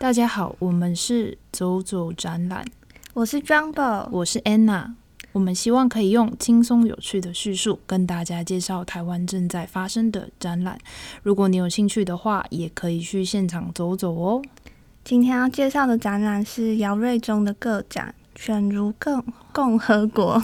[0.00, 2.64] 大家好，我们是走走展览，
[3.14, 4.92] 我是 Jumbo，我是 Anna。
[5.32, 10.78] 我们希望可以用轻松有趣的叙述，跟大家介绍台湾正在发生的展览。
[11.24, 14.40] 如果你有兴趣的话，也可以去现场走走哦。
[15.02, 20.40] 今天要介绍的展览是姚瑞中的个展《犬儒共共和国》。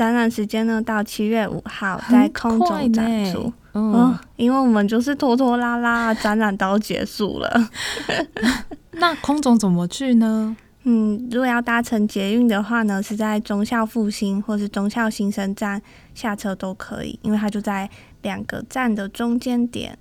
[0.00, 3.52] 展览时间呢到七月五号，在空中展出。
[3.74, 7.68] 嗯，因为我们就是拖拖拉拉，展览都结束了。
[8.92, 10.56] 那空总怎么去呢？
[10.84, 15.82] 嗯，如果要搭乘捷运的话呢，是在中校复兴或是中校新生站
[16.14, 17.86] 下车都可以，因为它就在
[18.22, 19.98] 两个站的中间点。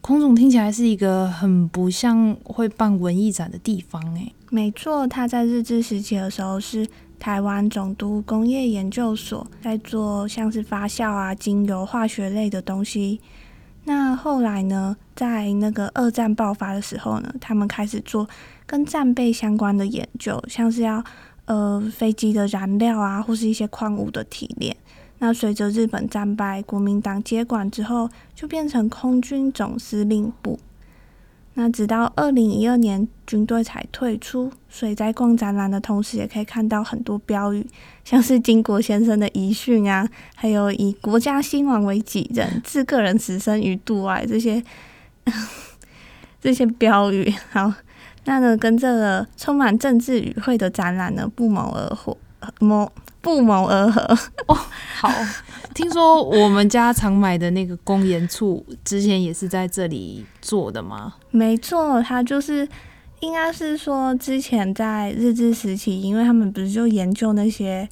[0.00, 4.32] 空总听起来是一个很不像会办文艺展的地方诶。
[4.48, 6.86] 没错，他在日治时期的时候是
[7.18, 13.20] 台湾总督工业研究所在做像是发酵啊、精油、化学类的东西。
[13.84, 18.28] 那后来呢，在那个二战爆发的时候呢，他们开始做。
[18.68, 21.00] 跟战备相关的研究，像是要
[21.44, 24.76] 呃飞机的燃料啊，或是一些矿物的提炼。
[25.20, 30.58] 那随着日本战败，国民党接管之后，就变成空军总司令部。
[31.58, 34.52] 那直到二零一二年，军队才退出。
[34.68, 37.66] 所以在逛展览的同时，也可以看到很多标语，
[38.04, 44.62] 像是金国先生的遗训啊，还有以国家兴亡为己任，置个人死生于度外这些
[46.40, 47.34] 这些标语。
[47.50, 47.72] 好。
[48.28, 52.16] 那呢，跟这个充满政治语汇的展览呢不谋而合，
[52.58, 52.90] 谋
[53.26, 54.00] 不谋而合
[54.46, 54.56] 哦。
[54.94, 55.10] 好，
[55.74, 61.14] 听说我们家常买的那个公盐醋，之前也是在这里做的吗？
[61.32, 62.66] 没错，它就是
[63.18, 67.88] 应该是说之前在日治时期，因为他们不是就研究那些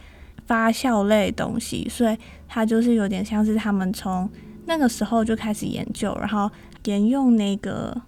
[0.47, 4.31] 发酵类东西，所以它就是有点像是他们从
[4.67, 6.49] 那个时候就开始研究，然后
[6.85, 8.01] 沿用那个。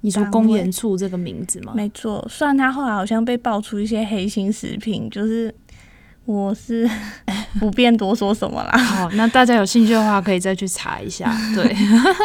[0.00, 1.72] 你说“公盐醋”这个名字吗？
[1.74, 5.54] 没错，虽然他后来好像被爆出一些黑心食品，就是
[6.24, 6.88] 我是
[7.60, 8.78] 不便多说什么啦。
[8.78, 11.34] 好，那大家有兴趣的话，可以再去查一下。
[11.54, 11.74] 对，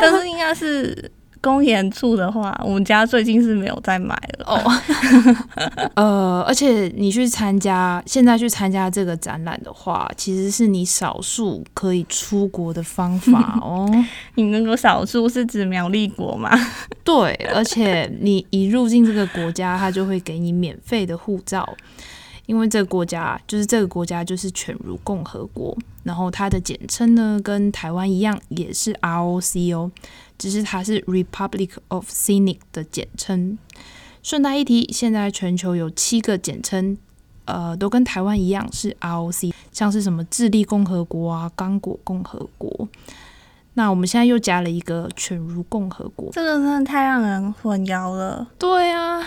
[0.01, 1.11] 但是应该是。
[1.41, 4.61] 公演处的话，我们家最近是没有再买了哦。
[5.95, 13.89] 呃，而且你去参加，现在去参加这个展览的话，其实是你少数可以出国的方法 哦。
[14.35, 16.51] 你那个少数是指苗栗国吗？
[17.05, 21.65] 对，而且你一入境这个国家，他就会给你免费的护照，
[22.49, 29.91] 因为这个国家就是这个国家就是犬儒共和国，然后它的简称呢跟台湾一样，也是 ROC 哦。
[30.35, 33.59] 只是它是 Republic of Cynic 的简称。
[34.23, 36.97] 顺带一提，现在全球有七个简称，
[37.45, 42.89] 呃，都跟台湾一样是 ROC，像是什么智利共和国啊、刚果共和国。
[43.75, 48.47] 那我们现在又加了一个犬儒共和国，这个真的太让人混淆了。
[48.57, 49.23] 对啊，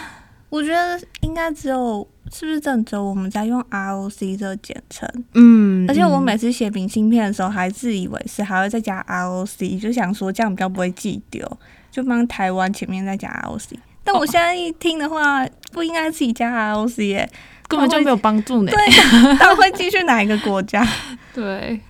[0.48, 2.04] 我觉得应该只有。
[2.34, 5.08] 是不是郑州我们在用 ROC 这个简称？
[5.34, 11.46] 嗯，而且我每次写明信片的时候，还自以为是，还会再加 ROC，就想说这样比较不会寄丢，
[11.90, 13.72] 就帮台湾前面再加 ROC。
[14.02, 17.30] 但我现在一听的话，不应该自己加 ROC 耶，
[17.68, 18.72] 根本就没有帮助呢。
[18.72, 20.86] 对，他会继续哪一个国家？
[21.34, 21.80] 对。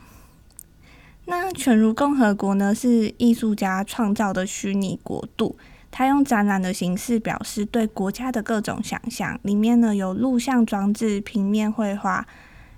[1.26, 2.74] 那犬儒共和国呢？
[2.74, 5.56] 是艺术家创造的虚拟国度。
[5.92, 12.26] 他用展览的形式表示对国家的各种想象，里面呢有录像装置、平面绘画，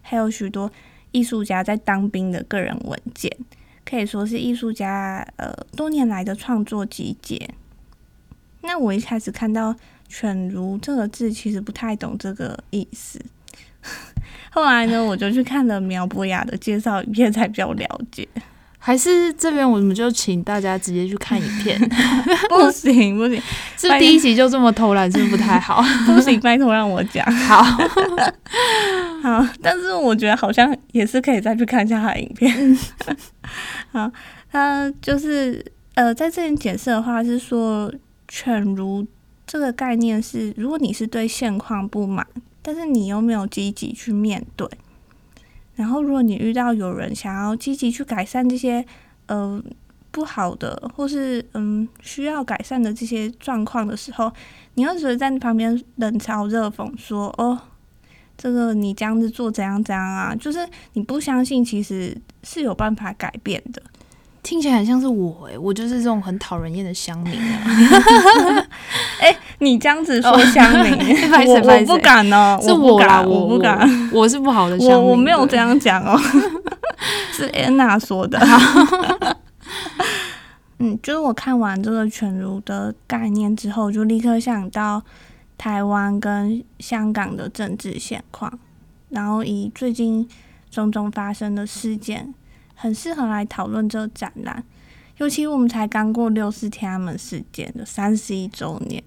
[0.02, 0.70] 还有许多
[1.12, 3.30] 艺术家在当兵的个人文件，
[3.84, 7.48] 可以说是艺术家呃多年来的创作集结。
[8.62, 9.76] 那我一开始看到
[10.08, 13.20] “犬儒”这个字，其实不太懂这个意思，
[14.50, 18.26] 后来呢，我就去看了苗博雅的介绍影片，才比较了解。
[18.86, 21.80] 还是这边我们就请大家直接去看影片，
[22.50, 23.40] 不行不行，
[23.78, 25.82] 这第一集就这么偷懒，是不是不太好？
[26.04, 27.24] 不行，拜托让我讲。
[27.32, 27.62] 好，
[29.24, 32.78] 好，但是我觉得好像也是可以再去看一下他的影片。
[33.90, 34.12] 好，
[34.52, 35.64] 他就是
[35.94, 37.90] 呃，在这里解释的话是说，
[38.28, 39.06] 犬儒
[39.46, 42.26] 这个概念是，如果你是对现况不满，
[42.60, 44.68] 但是你又没有积极去面对。
[45.76, 48.84] 然后，如果你遇到有人想要积极去改善这些
[49.26, 49.62] 呃
[50.10, 54.32] 不好的，或是嗯需要改善的这些状况的时候，
[54.74, 57.58] 你会觉得在你旁边冷嘲热讽说：“哦，
[58.38, 63.82] 这个你这样子做怎样怎样啊？”就是你不相信，其实是有办法改变的。
[64.44, 67.32] 听起来很像是我诶，我就是这种很讨人厌的乡民。
[69.18, 70.92] 哎，你这样子说乡民，
[71.48, 76.20] 我我不敢哦，是我啦，我不敢，我是不好的乡民，我我没有这样讲哦，
[77.32, 78.38] 是安娜说的。
[80.78, 85.02] 嗯，就是我看完这个犬儒的概念之后，就立刻想到
[85.56, 88.52] 台湾跟香港的政治现况，
[89.08, 90.28] 然后以最近
[90.70, 92.34] 种种发生的事件，
[92.74, 94.64] 很适合来讨论这个展览。
[95.18, 99.00] 尤其我们才刚过六四天安门事件的三十一周年，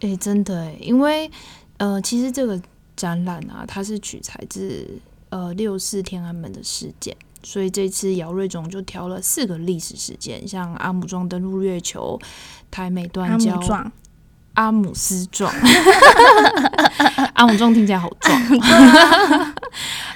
[0.00, 1.30] 诶，真的诶，因为
[1.78, 2.60] 呃，其实这个
[2.94, 4.86] 展览啊，它是取材自
[5.30, 12.20] 呃六四天安门的事件，所以这次姚瑞总就挑了四个历史事件，像阿姆庄登陆月球、
[12.70, 13.58] 台美断交、
[14.52, 15.50] 阿姆斯壮，
[17.32, 18.38] 阿姆壮听起来好壮。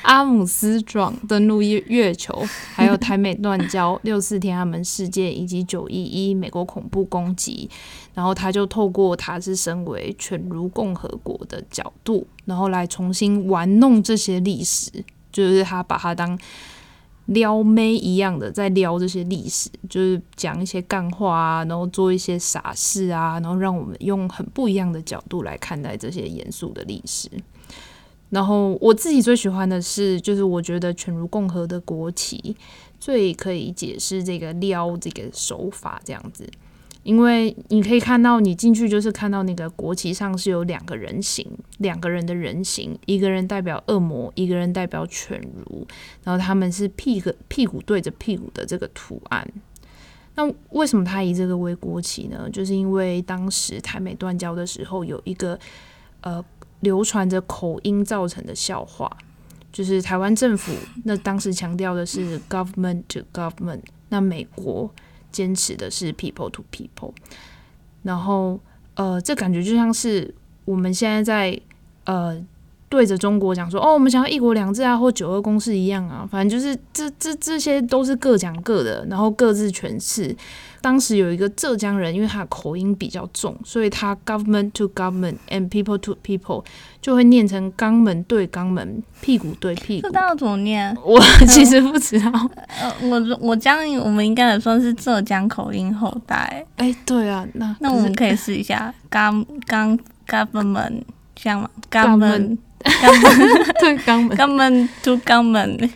[0.09, 2.43] 阿姆斯壮登陆月月球，
[2.75, 7.69] 还有台美断交、 六四天安门事件以及九一一美国恐怖攻击，
[8.15, 14.91] 然后他就透过他是身为犬儒共和国的角度，然后来重新玩弄这些历史，
[15.31, 16.39] 就是他把他当
[17.27, 27.29] 撩妹一样的在撩这些历史，就是讲一些干话啊，然后做一些傻事啊，然后让我们用很不一样的角度来看待这些严肃的历史。
[28.31, 32.55] 然后我自己最喜欢的是，就是我觉得犬儒共和的国旗
[33.01, 36.47] 最可以解释这个撩这个手法这样子，
[37.05, 41.47] 因为你可以看到你进去就是看到那个国旗上是有两个人形，
[41.79, 45.87] 两个人的人形，一个人代表恶魔，一个人代表犬儒，
[46.23, 49.51] 然后他们是屁股屁股对着屁股的这个图案。
[50.35, 52.47] 那为什么他以这个为国旗呢？
[52.53, 55.59] 就是因为当时台美断交的时候有一个
[56.21, 56.45] 呃。
[56.81, 59.11] 流传着口音造成的笑话，
[59.73, 60.73] 就是台湾政府
[61.05, 64.91] 那当时强调的是 government to government，那美国
[65.33, 67.13] 坚持的是 people to people，
[68.03, 68.59] 然后
[68.95, 70.35] 呃，这感觉就像是
[70.65, 71.61] 我们现在在
[72.05, 72.45] 呃
[72.88, 80.35] 对着中国讲说，哦，我们想要一国两制啊，或九二共识一样啊，反正就是这这这些都是各讲各的，然后各自诠释。
[80.81, 86.64] 当时有一个浙江人，因为他的口音比较重，所以他 government to government and people to people
[87.02, 90.08] 就会念成肛门对肛门，屁股对屁股。
[90.08, 90.96] 这要怎么念？
[91.05, 92.31] 我其实不知道。
[92.81, 96.64] 呃，我我将我们应该也算是浙江口音后代。
[96.76, 99.99] 哎，对啊，那那我们可以试一下肛肛
[100.29, 101.02] government
[101.35, 101.69] 像吗？
[101.90, 102.58] 肛门肛门
[103.81, 105.91] 对肛门 肛门 to 肛门。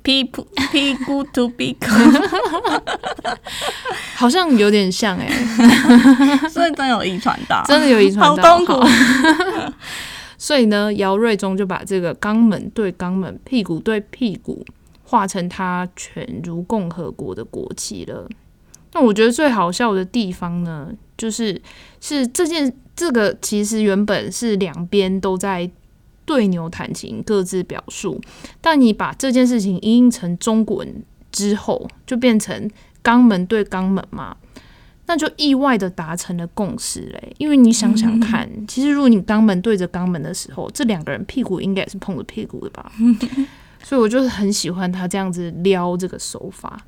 [0.00, 1.86] 屁股屁股 to 屁股，
[4.16, 5.28] 好像有点像哎，
[6.48, 8.88] 所以真有遗传到，真的有遗传到，好痛苦。
[10.38, 14.64] 所以呢，姚瑞忠就把这个肛门对肛门，屁股对屁股，
[15.02, 18.26] 画成他犬儒共和国的国旗了。
[18.92, 21.60] 那我觉得最好笑的地方呢，就是
[22.00, 25.70] 是这件这个其实原本是两边都在。
[26.28, 28.20] 对牛弹琴，各自表述。
[28.60, 31.02] 但你把这件事情译成中文
[31.32, 32.70] 之后，就变成
[33.02, 34.36] 肛门对肛门嘛，
[35.06, 37.34] 那就意外的达成了共识嘞。
[37.38, 42.92] 因为你想想看， 其实如果你肛门对着肛门的时候，这两个人屁股应该也是碰着屁股的吧？
[43.82, 46.78] 所以我就是很喜欢他这样子撩这个手法。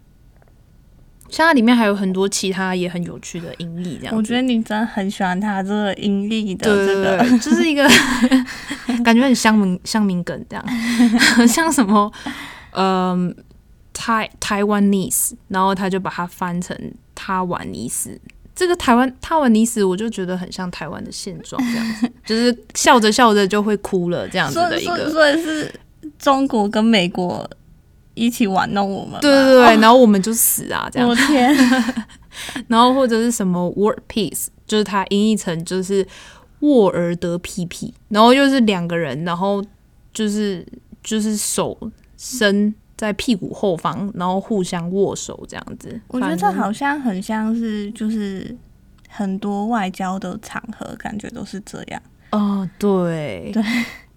[1.30, 4.16] 像它里面还有很多其他也很有趣的音译，这样。
[4.16, 7.88] 我觉得你真的很喜欢它这个音译的这个，就是一个
[9.04, 10.64] 感觉很乡民乡民梗这样，
[11.48, 12.12] 像什么
[12.72, 13.34] 嗯
[13.92, 16.76] 台台湾尼斯，然后他就把它翻成
[17.14, 18.20] 他玩尼斯。
[18.54, 25.10] 这个台湾他玩尼斯，我就觉得很像台湾的现状这样子， 就是笑着笑着就会哭了这样子的一个。
[25.10, 25.72] 所以是
[26.18, 27.48] 中国跟美国。
[28.14, 31.08] 一起玩弄我们，对对对，然后我们就死啊，这样。
[31.08, 31.54] 我天！
[32.68, 36.06] 然后或者是什么 word peace，就是它音译成就是
[36.60, 39.64] 沃尔德屁屁，然后又是两个人，然后
[40.12, 40.66] 就是
[41.02, 41.76] 就是手
[42.16, 46.00] 伸在屁股后方，然后互相握手这样子。
[46.08, 48.56] 我觉得这好像很像是就是
[49.08, 52.02] 很多外交的场合，感觉都是这样。
[52.32, 53.62] 哦，对对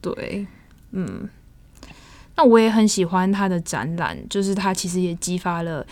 [0.01, 0.47] 对，
[0.91, 1.29] 嗯。
[2.35, 5.85] 那我也很喜欢他的展览，就是他其实也激发了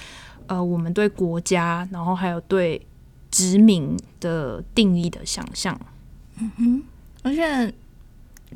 [0.48, 2.82] 呃我们对国家，然后还有对
[3.30, 5.80] 殖民的定义的想象。
[6.40, 6.84] 嗯哼，
[7.22, 7.72] 而且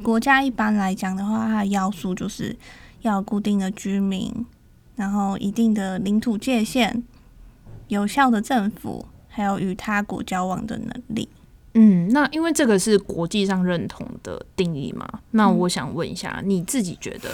[0.01, 2.55] 国家一般来讲的话，它的要素就是
[3.01, 4.33] 要固定的居民，
[4.95, 7.03] 然后一定的领土界限，
[7.89, 11.29] 有效的政府，还有与他国交往的能力。
[11.75, 17.29] 嗯，那因为这个是国际上认同的定义嘛，那我想问一下，你自己觉得？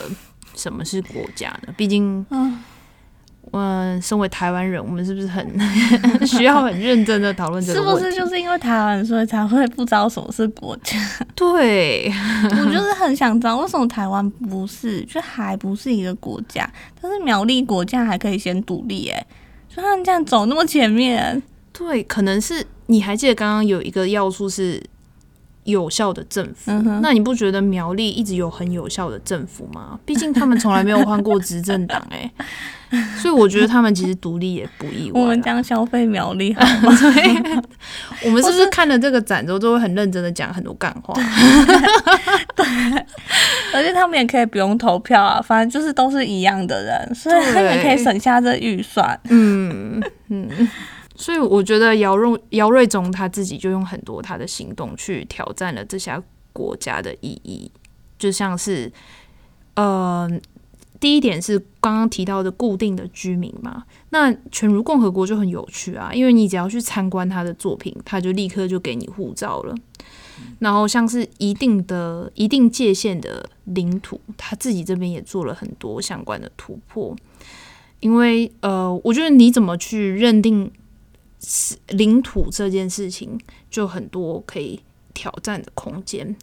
[0.56, 1.74] 什么是国家呢？
[1.78, 2.26] 毕竟，
[3.52, 5.46] 嗯，身为台湾人，我们是不是很
[6.26, 8.04] 需要很认真的讨论这个问题？
[8.04, 10.98] 是不是就是因为台湾，所以才会不知道什么是国家？
[11.36, 12.12] 对，
[12.52, 16.70] 我就是很想知道为什么台湾不是，就还不是一个国家，
[17.02, 19.26] 但是苗栗国家还可以先独立，哎，
[19.68, 21.42] 就他们这样走那么前面，
[21.74, 24.82] 对，可能是你还记得刚刚有一个要素是
[25.64, 30.00] 有效的政府，嗯那你不觉得苗栗一直有很有效的政府吗？
[30.06, 32.32] 毕竟他们从来没有换过执政党、欸，
[33.22, 35.22] 所以我觉得他们其实独立也不意外。
[35.22, 36.98] 我们这样消费苗栗好吗？
[38.26, 41.14] 我们是不是看了这个展之后，都会很认真的讲很多干话？
[42.56, 42.66] 对
[43.74, 49.18] 而且他们也可以不用投票啊，反正就是都是一样的人，所以他们也可以省下这预算。
[49.30, 50.50] 嗯嗯，
[51.22, 57.72] 所以我觉得姚瑞姚瑞忠他自己就用很多他的行动去挑战了这些国家的意义，
[58.20, 58.92] 就像是
[59.76, 60.30] 呃。
[61.00, 69.74] 第一点是刚刚提到的固定的居民嘛，那犬儒共和国就很有趣啊，因为你只要去参观他的作品，他就立刻就给你护照了。
[70.60, 77.16] 然后像是一定的一定界限的领土，他自己这边也做了很多相关的突破。
[78.00, 80.72] 因为呃，我觉得你怎么去认定
[81.90, 84.82] 领土这件事情，就很多可以
[85.14, 86.36] 挑战的空间。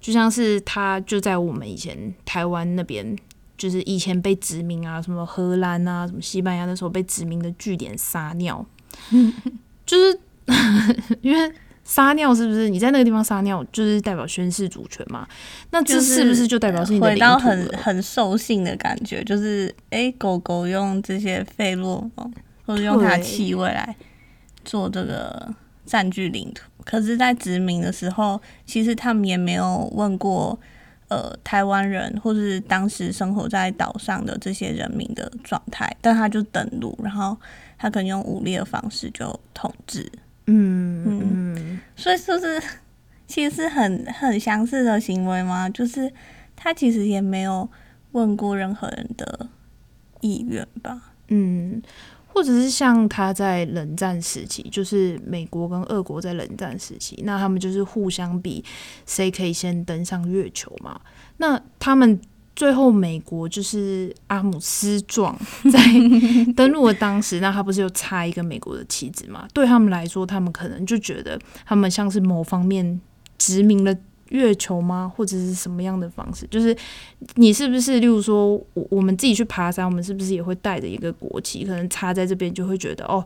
[0.00, 3.16] 就像是它就在我们以前台湾那边，
[3.56, 8.66] 就是以前被殖民啊，什么荷兰啊，什么西班牙那时候被殖民的据点撒尿，
[9.86, 10.18] 就是
[11.20, 15.24] 因为撒尿是不是你在那个地方撒尿，就是代表宣示主权嘛？
[15.70, 17.30] 那这是不是就代表是你的领土了？
[17.30, 22.34] 到很很兽性的感觉，就是诶，狗狗用这些费洛蒙
[22.66, 23.94] 或者用它气味来
[24.64, 25.54] 做这个
[25.84, 26.62] 占据领土。
[26.84, 30.58] 可是，在殖民的时候，其实他们也没有问过
[31.08, 37.36] 呃台湾人或是当时生活在岛上的这些人民的状态，但他就登陆，然后
[37.78, 40.10] 他可能用武力的方式就统治。
[40.46, 42.60] 嗯嗯，所以是不是
[43.28, 45.70] 其实是很很相似的行为吗？
[45.70, 46.12] 就是
[46.56, 47.68] 他其实也没有
[48.10, 49.48] 问过任何人的
[50.20, 51.12] 意愿吧。
[51.28, 51.80] 嗯，
[52.32, 58.64] 或者是像他在冷战时期，就是美国跟俄国在冷战时期，那他们就是互相比
[59.06, 61.00] 谁可以先登上月球嘛。
[61.36, 62.20] 那他们
[62.56, 65.38] 最后美国就是阿姆斯壮
[65.70, 65.78] 在
[66.54, 69.46] 登陆的当时，那他不是又插一个美国的旗子嘛？
[69.52, 73.00] 对他们来说，他们可能就觉得他们像是某方面
[73.38, 73.94] 殖民了。
[74.32, 75.12] 月球吗？
[75.14, 76.46] 或者是什么样的方式？
[76.50, 76.76] 就是
[77.34, 83.24] 你是不是，例如说，我我们自己去爬山，我们是不是也会带着一个国旗，可能插在这边，就会觉得哦，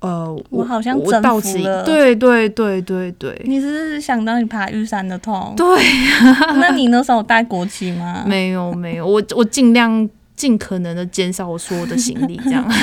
[0.00, 5.54] 呃，我好像征我到此对对对对对，你是是想到你爬玉山的痛？
[5.56, 5.66] 对，
[6.60, 8.24] 那你那时候有带国旗吗？
[8.26, 12.66] 没有没有，我我尽量尽可能的减少我所有的行李，这样。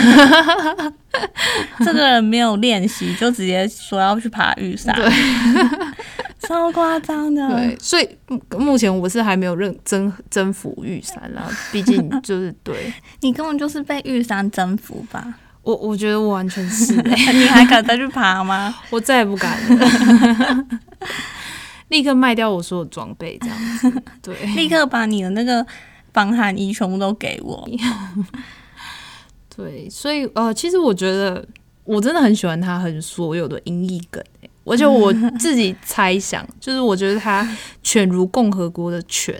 [1.83, 4.95] 这个人没有练习，就直接说要去爬玉山，
[6.51, 7.47] 超夸张的。
[7.49, 12.91] 对，所以目目前我是还没有认征征服玉山啦，毕竟就是对
[13.21, 15.33] 你根本就是被玉山征服吧？
[15.63, 18.75] 我我觉得我完全是、欸， 你还敢再去爬吗？
[18.91, 20.67] 我再也不敢了，
[21.87, 24.03] 立刻卖掉我所有装备，这样子。
[24.21, 25.65] 对，立刻把你的那个
[26.13, 27.69] 防寒衣全部都给我。
[29.55, 31.47] 对，所以呃，其实我觉得
[31.83, 37.47] 我真的很喜欢他很所有的音译梗、欸，而且我 自己猜想，就是我觉得他
[37.81, 39.35] 犬儒共和国的犬，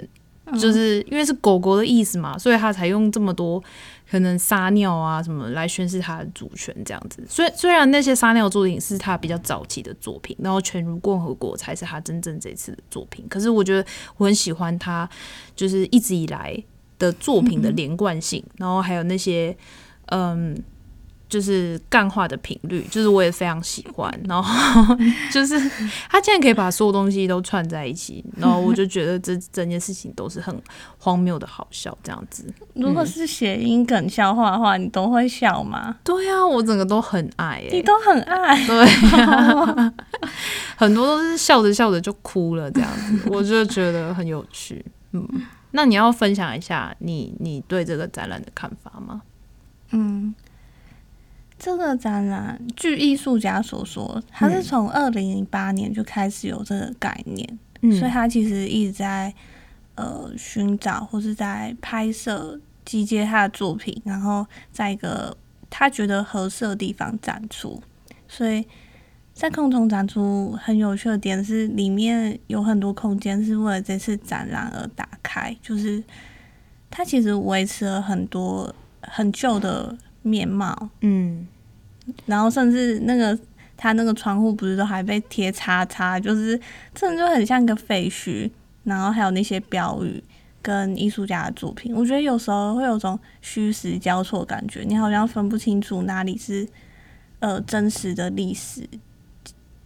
[0.60, 3.64] 就是因为是狗狗的意思嘛，所以他才用这么多
[4.10, 7.24] 可能撒尿啊什么来宣示他的主权这样子。
[7.30, 13.86] 虽虽然那些撒尿作品是他比较早期的作品，然后犬儒共和国才是他真正这次的作品，可是我觉得
[14.18, 15.10] 我很喜欢他，
[15.56, 16.62] 就是一直以来
[17.00, 19.56] 的作品的连贯性，然后还有那些。
[20.14, 20.62] 嗯，
[21.32, 24.14] 就是干话的频率，就是我也非常喜欢。
[24.28, 24.96] 然后
[25.32, 25.58] 就是
[26.10, 30.62] 他竟然可以把所有东西都串在一起，然后我就觉得这整件事情都是很
[30.98, 32.54] 荒谬的好笑，这样子。
[32.74, 35.96] 如果是谐音梗笑话的话，你都会笑吗？
[36.04, 38.68] 对啊，我整个都很爱、欸，你都很爱。
[38.68, 38.86] 对、
[40.76, 44.86] 很多都是笑着笑着就哭了，这样子， 我就觉得很有趣。
[45.14, 45.26] 嗯，
[45.72, 49.22] 那你要分享一下你你对这个展览的看法吗？
[49.92, 50.34] 嗯，
[51.64, 59.32] 这个展览，据艺术家所说，他是从二零零八年就开始有这个概念，嗯所以他其实一直在
[59.94, 65.38] 呃寻找或是在拍摄集结他的作品，然后在一个
[65.70, 67.80] 他觉得合适的地方展出。
[68.28, 68.66] 所以
[69.32, 76.04] 在空中展出很有趣的点是，里面有很多空间是为了这次展览而打开，就是
[76.90, 81.48] 他其实维持了很多很旧的面貌，嗯
[82.26, 83.38] 然后甚至那个
[83.78, 86.60] 他那个窗户不是都还被贴叉叉，就是
[86.94, 88.50] 真的就很像一个废墟。
[88.84, 90.24] 然后还有那些标语，
[90.60, 91.94] 跟艺术家的作品。
[91.96, 96.68] 我觉得有时候会有种虚实交错感觉，你好像分不清楚哪里是
[97.38, 98.90] 呃真实的历史，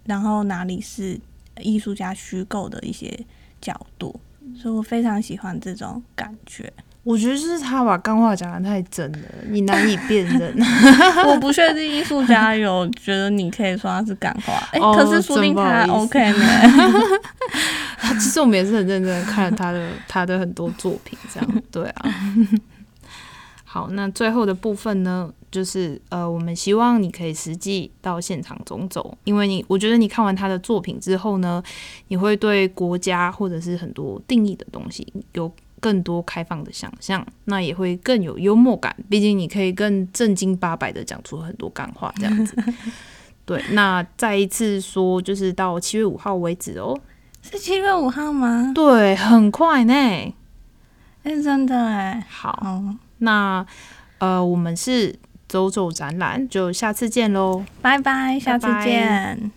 [0.05, 1.19] 然后哪里是
[1.59, 3.19] 艺术家虚构的一些
[3.59, 4.17] 角度，
[4.55, 6.71] 所以我非常喜欢这种感觉。
[7.05, 9.19] 我觉得就是他把干话讲的太真了，
[9.49, 10.57] 你难以辨认。
[11.27, 16.45] 我不确定艺术家有觉得你可以说他是钢话，哎、哦可是说不定他 OK 呢。
[18.19, 22.11] 其实我们也是很认真的看了他的他的很多作品，这样对啊。
[23.63, 31.61] 好，那最后的部分呢，就是呃，我们希望你可以实际到现场走走，因为你我觉得你看完他的作品之后呢，
[32.07, 35.51] 你会对国家或者是很多定义的东西有
[35.85, 38.95] 更多开放的想象，那也会更有幽默感。
[39.07, 42.57] 毕竟你可以更正经八百的讲出很多干话，这样子。
[43.45, 46.99] 对，那再一次说，就是到七月五号为止哦。
[47.43, 48.71] 是七月五号吗？
[48.73, 49.93] 对，很快呢。
[49.93, 50.35] 哎、
[51.43, 52.25] 真的哎。
[52.27, 53.63] 好，哦，那
[54.17, 55.15] 呃，我们是
[55.47, 57.63] 走走展览，就下次见喽。
[57.79, 59.51] 拜拜，下次拜拜见。